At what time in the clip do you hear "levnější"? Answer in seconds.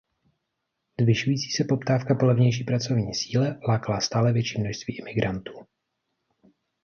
2.25-2.63